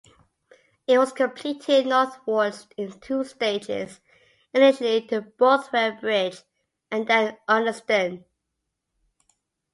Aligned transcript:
It 0.87 0.97
was 0.97 1.11
completed 1.13 1.85
northwards 1.85 2.65
in 2.75 2.99
two 3.01 3.23
stages, 3.23 3.99
initially 4.51 5.03
to 5.09 5.21
Bothwell 5.21 5.91
Bridge, 6.01 6.41
and 6.89 7.05
then 7.05 7.37
Uddingston. 7.47 8.25